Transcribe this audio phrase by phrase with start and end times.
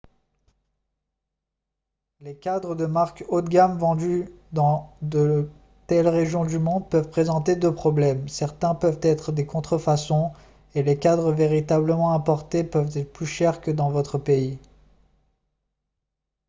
[2.21, 5.47] les cadres de marque haut de gamme vendus dans de
[5.85, 10.31] telles régions du monde peuvent présenter deux problèmes certains peuvent être des contrefaçons
[10.73, 14.57] et les cadres véritablement importés peuvent être plus chers que dans votre pays